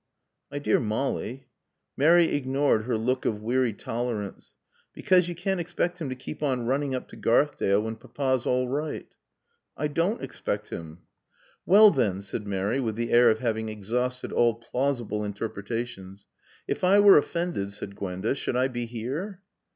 [0.49, 1.45] "My dear Molly"
[1.95, 4.55] Mary ignored her look of weary tolerance.
[4.93, 8.67] "Because you can't expect him to keep on running up to Garthdale when Papa's all
[8.67, 9.05] right."
[9.77, 11.01] "I don't expect him."
[11.67, 16.25] "Well then!" said Mary with the air of having exhausted all plausible interpretations.
[16.67, 19.43] "If I were offended," said Gwenda, "should I be here?"